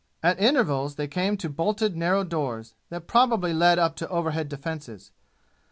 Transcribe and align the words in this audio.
At 0.23 0.39
intervals 0.39 0.95
they 0.95 1.07
came 1.07 1.37
to 1.37 1.47
bolted 1.47 1.95
narrow 1.95 2.23
doors, 2.23 2.73
that 2.89 3.05
probably 3.05 3.53
led 3.53 3.77
up 3.77 3.95
to 3.97 4.09
overhead 4.09 4.49
defenses. 4.49 5.11